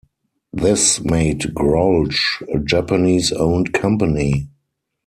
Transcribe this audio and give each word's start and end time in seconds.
This 0.51 0.99
made 1.01 1.53
Grolsch 1.53 2.41
a 2.51 2.57
Japanese 2.57 3.31
owned 3.31 3.71
company. 3.71 4.47